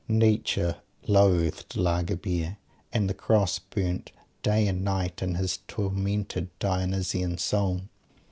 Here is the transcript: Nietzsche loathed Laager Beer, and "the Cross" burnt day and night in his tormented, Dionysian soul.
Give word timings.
Nietzsche 0.07 0.71
loathed 1.07 1.75
Laager 1.77 2.15
Beer, 2.15 2.57
and 2.91 3.07
"the 3.07 3.13
Cross" 3.13 3.59
burnt 3.59 4.11
day 4.41 4.67
and 4.67 4.83
night 4.83 5.21
in 5.21 5.35
his 5.35 5.59
tormented, 5.67 6.49
Dionysian 6.57 7.37
soul. 7.37 7.81